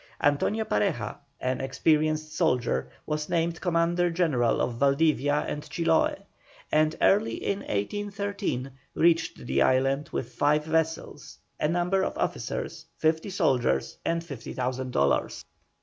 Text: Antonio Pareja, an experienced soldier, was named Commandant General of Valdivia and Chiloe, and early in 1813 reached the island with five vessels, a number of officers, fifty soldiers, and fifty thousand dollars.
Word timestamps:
Antonio 0.23 0.65
Pareja, 0.65 1.17
an 1.39 1.61
experienced 1.61 2.35
soldier, 2.35 2.89
was 3.05 3.29
named 3.29 3.61
Commandant 3.61 4.15
General 4.15 4.59
of 4.59 4.79
Valdivia 4.79 5.45
and 5.47 5.69
Chiloe, 5.69 6.25
and 6.71 6.95
early 7.03 7.35
in 7.35 7.59
1813 7.59 8.71
reached 8.95 9.45
the 9.45 9.61
island 9.61 10.09
with 10.11 10.33
five 10.33 10.65
vessels, 10.65 11.37
a 11.59 11.67
number 11.67 12.01
of 12.03 12.17
officers, 12.17 12.87
fifty 12.97 13.29
soldiers, 13.29 13.97
and 14.03 14.23
fifty 14.23 14.53
thousand 14.53 14.89
dollars. 14.89 15.45